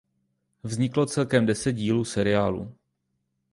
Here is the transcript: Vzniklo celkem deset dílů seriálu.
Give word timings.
Vzniklo 0.63 1.05
celkem 1.05 1.45
deset 1.45 1.71
dílů 1.73 2.05
seriálu. 2.05 2.75